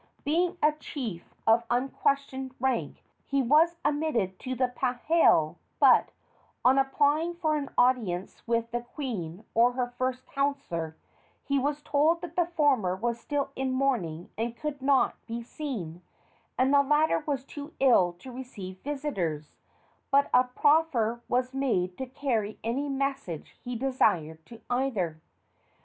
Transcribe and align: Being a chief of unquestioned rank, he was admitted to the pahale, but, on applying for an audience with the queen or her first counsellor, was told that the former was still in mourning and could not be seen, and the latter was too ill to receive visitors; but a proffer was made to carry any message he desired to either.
Being 0.23 0.57
a 0.63 0.71
chief 0.71 1.35
of 1.45 1.63
unquestioned 1.69 2.55
rank, 2.59 3.03
he 3.27 3.43
was 3.43 3.75
admitted 3.85 4.39
to 4.39 4.55
the 4.55 4.67
pahale, 4.69 5.57
but, 5.79 6.09
on 6.65 6.79
applying 6.79 7.35
for 7.35 7.55
an 7.55 7.69
audience 7.77 8.41
with 8.47 8.71
the 8.71 8.81
queen 8.81 9.43
or 9.53 9.73
her 9.73 9.93
first 9.99 10.25
counsellor, 10.25 10.95
was 11.51 11.83
told 11.83 12.21
that 12.21 12.35
the 12.35 12.47
former 12.47 12.95
was 12.95 13.19
still 13.19 13.51
in 13.55 13.73
mourning 13.73 14.31
and 14.39 14.57
could 14.57 14.81
not 14.81 15.23
be 15.27 15.43
seen, 15.43 16.01
and 16.57 16.73
the 16.73 16.81
latter 16.81 17.19
was 17.27 17.45
too 17.45 17.73
ill 17.79 18.13
to 18.13 18.31
receive 18.31 18.79
visitors; 18.79 19.57
but 20.09 20.31
a 20.33 20.45
proffer 20.45 21.21
was 21.29 21.53
made 21.53 21.95
to 21.99 22.07
carry 22.07 22.57
any 22.63 22.89
message 22.89 23.55
he 23.63 23.75
desired 23.75 24.43
to 24.47 24.61
either. 24.67 25.21